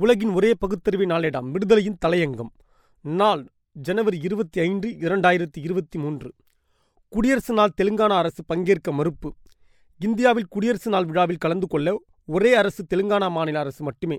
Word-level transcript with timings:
உலகின் 0.00 0.28
ஒரே 0.28 0.54
பகுத்தறிவு 0.54 1.06
நாளிடம் 1.06 1.50
விடுதலையின் 1.50 1.96
தலையங்கம். 2.06 2.50
நாள் 3.00 3.48
ஜனவரி 3.72 4.20
இருபத்தி 4.22 4.60
ஐந்து 4.60 4.88
இரண்டாயிரத்தி 4.88 5.58
இருபத்தி 5.58 5.98
மூன்று. 5.98 6.32
குடியரசு 7.08 7.54
நாள் 7.54 7.70
தெலுங்கானா 7.82 8.16
அரசு 8.16 8.44
பங்கேற்க 8.44 8.92
மறுப்பு. 8.92 9.34
இந்தியாவில் 9.98 10.46
குடியரசு 10.48 10.90
நாள் 10.90 11.04
விழாவில் 11.04 11.36
கலந்து 11.36 11.66
கொள்ள 11.66 12.02
ஒரே 12.26 12.54
அரசு 12.54 12.84
தெலுங்கானா 12.94 13.30
மாநில 13.30 13.58
அரசு 13.58 13.84
மட்டுமே. 13.84 14.18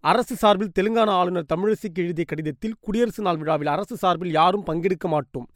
அரசு 0.00 0.36
சார்பில் 0.36 0.70
தெலுங்கானா 0.80 1.06
ஆளுநர் 1.06 1.46
தமிழிசைக்கு 1.54 1.98
எழுதிய 1.98 2.24
கடிதத்தில் 2.24 2.74
குடியரசு 2.80 3.22
நாள் 3.22 3.36
விழாவில் 3.36 3.66
அரசு 3.66 3.96
சார்பில் 3.96 4.32
யாரும் 4.32 4.66
பங்கெடுக்க 4.66 5.06
மாட்டோம். 5.06 5.48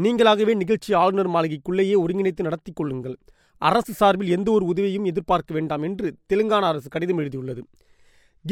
நீங்களாகவே 0.00 0.54
நிகழ்ச்சி 0.54 0.92
ஆளுநர் 0.92 1.28
மாளிகைக்குள்ளேயே 1.28 1.94
ஒருங்கிணைத்து 2.06 2.42
நடத்தி 2.42 2.72
கொள்ளுங்கள். 2.72 3.18
அரசு 3.58 3.92
சார்பில் 3.92 4.28
எந்த 4.28 4.50
ஒரு 4.50 4.64
உதவியும் 4.64 5.04
எதிர்பார்க்க 5.04 5.54
வேண்டாம் 5.54 5.82
என்று 5.82 6.16
தெலுங்கானா 6.32 6.62
அரசு 6.62 6.88
கடிதம் 6.88 7.18
எழுதியுள்ளது. 7.18 7.64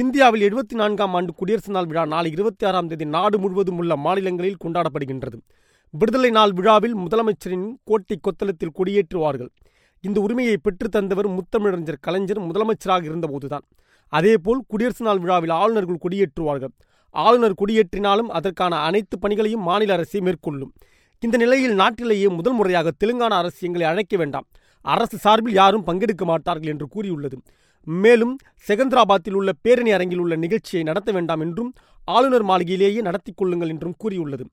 இந்தியாவில் 0.01 0.43
எழுபத்தி 0.43 0.75
நான்காம் 0.75 1.15
ஆண்டு 1.15 1.35
குடியரசு 1.35 1.73
நாள் 1.73 1.87
விழா 1.87 2.07
நாளை 2.07 2.31
இருபத்தி 2.31 2.67
ஆறாம் 2.67 2.87
தேதி 2.89 3.05
நாடு 3.05 3.39
முழுவதும் 3.39 3.79
உள்ள 3.79 3.97
மாநிலங்களில் 3.97 4.57
கொண்டாடப்படுகின்றது. 4.65 5.39
விடுதலை 5.91 6.31
நாள் 6.31 6.53
விழாவில் 6.53 6.97
முதலமைச்சரின் 6.97 7.67
கோட்டை 7.85 8.17
கொத்தளத்தில் 8.21 8.73
கொடியேற்றுவார்கள். 8.79 9.51
இந்த 10.01 10.21
உரிமையை 10.21 10.57
பெற்றுத்தந்தவர் 10.57 11.29
முத்தமிழறிஞர் 11.37 12.01
கலைஞர் 12.01 12.41
முதலமைச்சராக 12.41 13.03
இருந்தபோதுதான். 13.05 13.65
அதேபோல் 14.09 14.63
குடியரசு 14.67 15.05
நாள் 15.05 15.19
விழாவில் 15.19 15.51
ஆளுநர்கள் 15.51 16.03
கொடியேற்றுவார்கள். 16.05 16.75
ஆளுநர் 17.11 17.59
கொடியேற்றினாலும் 17.63 18.31
அதற்கான 18.31 18.77
அனைத்து 18.77 19.19
பணிகளையும் 19.19 19.63
மாநில 19.63 19.93
அரசே 19.93 20.21
மேற்கொள்ளும். 20.21 20.73
இந்த 21.19 21.37
நிலையில் 21.37 21.75
நாட்டிலேயே 21.75 22.29
முதல் 22.29 22.53
முறையாக 22.53 22.91
தெலுங்கானா 23.05 23.39
அரசு 23.43 23.67
எங்களை 23.67 23.87
அழைக்க 23.87 24.17
வேண்டாம். 24.17 24.47
அரசு 24.81 25.19
சார்பில் 25.19 25.55
யாரும் 25.55 25.87
பங்கெடுக்க 25.87 26.25
மாட்டார்கள் 26.25 26.71
என்று 26.71 26.89
கூறியுள்ளது. 26.89 27.39
மேலும் 27.85 28.37
செகந்திராபாத்தில் 28.69 29.33
உள்ள 29.33 29.53
பேரணி 29.63 29.91
அரங்கில் 29.91 30.19
உள்ள 30.19 30.37
நிகழ்ச்சியை 30.37 30.85
நடத்த 30.85 31.13
வேண்டாம் 31.13 31.41
என்றும் 31.41 31.73
ஆளுநர் 32.05 32.45
மாளிகையிலேயே 32.45 33.01
நடத்திக் 33.01 33.37
கொள்ளுங்கள் 33.37 33.69
என்றும் 33.69 33.95
கூறியுள்ளது. 33.99 34.45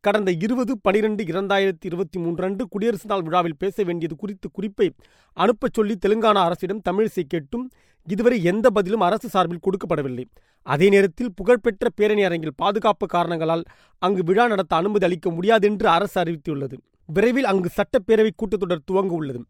கடந்த 0.00 0.32
இருபது 0.32 0.78
பனிரெண்டு 0.78 1.24
இரண்டாயிரத்தி 1.24 1.84
இருபத்தி 1.84 2.18
மூன்று 2.18 2.44
அன்று 2.44 2.68
குடியரசு 2.68 3.06
நாள் 3.06 3.22
விழாவில் 3.22 3.56
பேச 3.58 3.82
வேண்டியது 3.82 4.16
குறித்து 4.16 4.50
குறிப்பை 4.50 4.92
அனுப்பச் 5.32 5.72
சொல்லி 5.72 5.96
தெலுங்கானா 6.06 6.42
அரசிடம் 6.44 6.80
தமிழிசை 6.90 7.22
கேட்டும். 7.28 7.70
இதுவரை 8.04 8.42
எந்த 8.42 8.70
பதிலும் 8.70 9.00
அரசு 9.00 9.28
சார்பில் 9.28 9.58
கொடுக்கப்படவில்லை. 9.58 10.24
அதே 10.62 10.88
நேரத்தில் 10.88 11.34
புகழ்பெற்ற 11.34 11.88
பேரணி 11.94 12.22
அரங்கில் 12.22 12.52
பாதுகாப்பு 12.56 13.06
காரணங்களால் 13.06 13.64
அங்கு 13.98 14.22
விழா 14.24 14.46
நடத்த 14.46 14.76
அனுமதி 14.76 15.04
அளிக்க 15.04 15.30
முடியாது 15.30 15.68
என்று 15.68 15.88
அரசு 15.88 16.20
அறிவித்துள்ளது. 16.22 16.78
விரைவில் 17.06 17.44
அங்கு 17.44 17.70
சட்டப்பேரவை 17.76 18.30
கூட்டத்தொடர் 18.36 18.86
துவங்க 18.92 19.08
உள்ளது. 19.08 19.44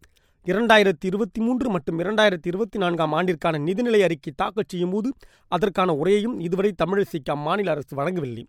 இரண்டாயிரத்தி 0.50 1.06
இருபத்தி 1.06 1.40
மூன்று 1.40 1.70
மற்றும் 1.70 1.98
இரண்டாயிரத்தி 1.98 2.46
இருபத்தி 2.46 2.78
நான்காம் 2.78 3.12
ஆண்டிற்கான 3.12 3.58
நிதிநிலை 3.58 4.02
அறிக்கை 4.02 4.32
தாக்கல் 4.36 4.64
செய்யும் 4.68 4.90
போது 4.90 5.12
அதற்கான 5.48 5.92
உரையையும் 5.92 6.36
இதுவரை 6.38 6.74
தமிழிசைக்கு 6.82 7.30
அம்மாநில 7.34 7.68
அரசு 7.68 7.96
வழங்கவில்லை. 7.96 8.46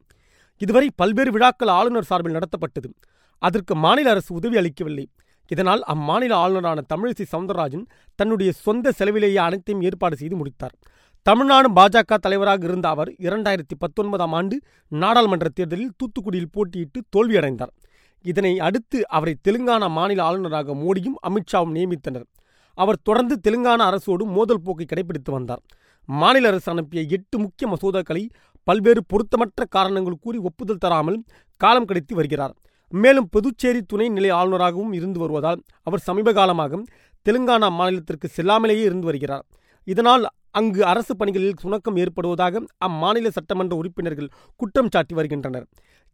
இதுவரை 0.57 0.89
பல்வேறு 0.95 1.31
விழாக்கள் 1.31 1.67
ஆளுநர் 1.67 2.03
சார்பில் 2.03 2.35
நடத்தப்பட்டது. 2.35 2.89
அதற்கு 3.37 3.75
மாநில 3.75 4.09
அரசு 4.09 4.35
உதவி 4.35 4.57
அளிக்கவில்லை. 4.57 5.09
இதனால் 5.47 5.83
அம்மாநில 5.87 6.33
ஆளுநரான 6.33 6.83
தமிழிசை 6.93 7.25
சவுந்தரராஜன் 7.31 7.85
தன்னுடைய 8.15 8.51
சொந்த 8.51 8.91
செலவிலேயே 8.91 9.37
அனைத்தையும் 9.37 9.83
ஏற்பாடு 9.83 10.15
செய்து 10.15 10.35
முடித்தார். 10.35 10.75
தமிழ்நாடு 11.21 11.71
பாஜக 11.71 12.17
தலைவராக 12.17 12.65
இருந்த 12.65 12.89
அவர் 12.89 13.09
இரண்டாயிரத்தி 13.09 13.75
பத்தொன்பதாம் 13.77 14.33
ஆண்டு 14.33 14.61
நாடாளுமன்ற 14.87 15.49
தேர்தலில் 15.49 15.95
தூத்துக்குடியில் 15.99 16.51
போட்டியிட்டு 16.51 16.99
தோல்வியடைந்தார். 17.17 17.73
இதனை 18.21 18.59
அடுத்து 18.59 19.07
அவரை 19.07 19.35
தெலுங்கானா 19.47 19.89
மாநில 19.89 20.23
ஆளுநராக 20.23 20.75
மோடியும் 20.75 21.17
அமித்ஷாவும் 21.27 21.75
நியமித்தனர். 21.77 22.27
அவர் 22.73 22.99
தொடர்ந்து 23.03 23.39
தெலுங்கானா 23.47 23.83
அரசோடு 23.91 24.23
மோதல் 24.25 24.61
போக்கை 24.61 24.85
கடைபிடித்து 24.85 25.31
வந்தார். 25.31 25.61
மாநில 26.05 26.47
அரசு 26.47 26.71
அனுப்பிய 26.71 27.03
எட்டு 27.03 27.39
முக்கிய 27.39 27.67
மசோதாக்களை 27.71 28.29
பல்வேறு 28.63 29.01
பொருத்தமற்ற 29.13 29.65
காரணங்கள் 29.69 30.21
கூறி 30.21 30.37
ஒப்புதல் 30.37 30.77
தராமல் 30.77 31.23
காலம் 31.57 31.85
கடத்தி 31.85 32.15
வருகிறார். 32.15 32.53
மேலும் 32.89 33.29
புதுச்சேரி 33.29 33.81
துணை 33.81 34.09
நிலை 34.09 34.31
ஆளுநராகவும் 34.31 34.93
இருந்து 34.93 35.19
வருவதால் 35.19 35.61
அவர் 35.83 35.99
சமீப 35.99 36.33
காலமாக 36.33 36.81
தெலுங்கானா 37.25 37.69
மாநிலத்திற்கு 37.79 38.27
செல்லாமலேயே 38.35 38.83
இருந்து 38.83 39.05
வருகிறார். 39.05 39.45
இதனால் 39.83 40.25
அங்கு 40.57 40.81
அரசு 40.91 41.13
பணிகளில் 41.15 41.59
சுணக்கம் 41.63 41.97
ஏற்படுவதாக 42.03 42.61
அம்மாநில 42.87 43.31
சட்டமன்ற 43.37 43.73
உறுப்பினர்கள் 43.81 44.29
குற்றம் 44.59 44.91
சாட்டி 44.93 45.13
வருகின்றனர். 45.15 45.65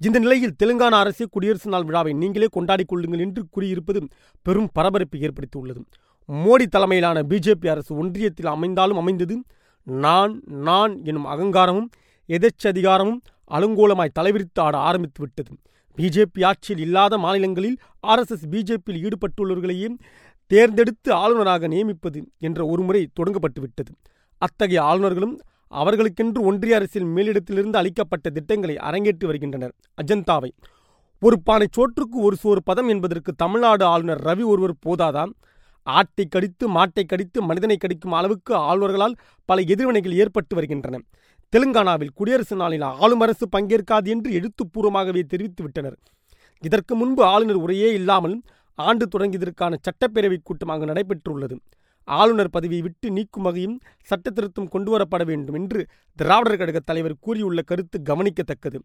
இந்த 0.01 0.17
நிலையில் 0.23 0.55
தெலுங்கானா 0.61 0.97
அரசு 1.03 1.23
குடியரசு 1.29 1.67
நாள் 1.73 1.87
விழாவை 1.89 2.13
நீங்களே 2.21 2.47
கொண்டாடிக் 2.55 2.89
கொள்ளுங்கள் 2.91 3.23
என்று 3.25 3.41
கூறியிருப்பது 3.55 3.99
பெரும் 4.45 4.69
பரபரப்பை 4.77 5.19
ஏற்படுத்தியுள்ளது. 5.27 5.81
மோடி 6.29 6.65
தலைமையிலான 6.75 7.21
பிஜேபி 7.31 7.67
அரசு 7.73 7.91
ஒன்றியத்தில் 8.01 8.49
அமைந்தாலும் 8.55 8.99
அமைந்தது 9.01 9.37
நான் 9.87 10.33
நான் 10.67 10.93
எனும் 11.09 11.29
அகங்காரமும் 11.33 11.89
எதச்சதிகாரமும் 12.29 13.21
அலங்கோலமாய் 13.51 14.17
தலைவிரித்து 14.19 14.59
ஆட 14.65 14.75
ஆரம்பித்து 14.89 15.21
விட்டது. 15.23 15.53
பிஜேபி 15.97 16.41
ஆட்சியில் 16.49 16.83
இல்லாத 16.85 17.17
மாநிலங்களில் 17.25 17.77
ஆர்எஸ்எஸ் 18.07 18.45
பிஜேபியில் 18.53 19.01
ஈடுபட்டுள்ளவர்களையே 19.05 19.89
தேர்ந்தெடுத்து 20.51 21.09
ஆளுநராக 21.23 21.67
நியமிப்பது 21.73 22.19
என்ற 22.47 22.59
ஒருமுறை 22.65 23.01
தொடங்கப்பட்டுவிட்டது 23.19 23.91
அத்தகைய 24.45 24.81
ஆளுநர்களும் 24.83 25.35
அவர்களுக்கென்று 25.71 26.39
ஒன்றிய 26.41 26.75
அரசின் 26.75 27.09
மேலிடத்திலிருந்து 27.15 27.77
அளிக்கப்பட்ட 27.81 28.27
திட்டங்களை 28.29 28.75
அரங்கேற்றி 28.89 29.25
வருகின்றனர். 29.25 29.73
அஜந்தாவை 30.01 30.51
ஒரு 31.21 31.37
பானை 31.41 31.67
சோற்றுக்கு 31.69 32.17
ஒரு 32.27 32.35
சோறு 32.35 32.61
பதம் 32.63 32.89
என்பதற்கு 32.93 33.31
தமிழ்நாடு 33.33 33.83
ஆளுநர் 33.85 34.23
ரவி 34.23 34.45
ஒருவர் 34.45 34.75
போதாதாம் 34.85 35.33
ஆட்டை 35.87 36.25
கடித்து 36.25 36.65
மாட்டை 36.69 37.03
கடித்து 37.05 37.39
மனிதனை 37.41 37.75
கடிக்கும் 37.77 38.15
அளவுக்கு 38.19 38.53
ஆளுநர்களால் 38.71 39.15
பல 39.49 39.61
எதிர்வினைகள் 39.73 40.19
ஏற்பட்டு 40.23 40.53
வருகின்றன. 40.55 40.99
தெலுங்கானாவில் 41.53 42.13
குடியரசு 42.13 42.55
நாளில் 42.55 42.85
ஆளும் 42.99 43.23
அரசு 43.25 43.45
பங்கேற்காது 43.55 44.09
என்று 44.15 44.29
எழுத்துப்பூர்வமாகவே 44.39 45.21
தெரிவித்து 45.23 45.63
விட்டனர் 45.63 45.97
இதற்கு 46.63 46.93
முன்பு 46.95 47.21
ஆளுநர் 47.25 47.61
உரையே 47.65 47.89
இல்லாமல் 47.91 48.35
ஆண்டு 48.79 49.05
தொடங்கியதற்கான 49.07 49.73
சட்டப்பேரவைக் 49.85 50.47
கூட்டம் 50.47 50.71
அங்கு 50.73 50.91
நடைபெற்றுள்ளது. 50.91 51.55
ஆளுநர் 52.03 52.49
பதவியை 52.49 52.81
விட்டு 52.81 53.11
நீக்கும் 53.11 53.43
வகையும் 53.43 53.79
சட்ட 54.03 54.29
திருத்தம் 54.29 54.69
கொண்டுவரப்பட 54.71 55.25
வேண்டும் 55.25 55.55
என்று 55.55 55.87
திராவிடர் 56.15 56.57
கழக 56.57 56.79
தலைவர் 56.79 57.15
கூறியுள்ள 57.19 57.61
கருத்து 57.61 58.01
கவனிக்கத்தக்கது. 58.09 58.79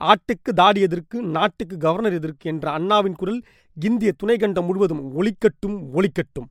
ஆட்டுக்கு 0.00 0.52
தாடி 0.54 0.82
எதிர்க்கு 0.84 1.20
நாட்டுக்கு 1.20 1.76
கவர்னர் 1.76 2.12
எதிர்க்கு 2.12 2.42
என்ற 2.42 2.70
அண்ணாவின் 2.70 3.14
குரல் 3.14 3.42
இந்திய 3.74 4.12
துணைக்கண்டம் 4.22 4.66
முழுவதும் 4.66 5.14
ஒலிக்கட்டும் 5.14 5.76
ஒலிக்கட்டும். 5.92 6.48